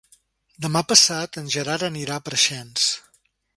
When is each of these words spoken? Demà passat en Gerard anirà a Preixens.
Demà 0.65 0.81
passat 0.91 1.39
en 1.43 1.53
Gerard 1.57 1.87
anirà 1.91 2.17
a 2.17 2.25
Preixens. 2.31 2.91